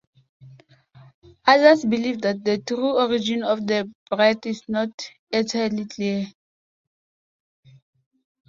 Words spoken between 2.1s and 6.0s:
that the true origin of the breed is not entirely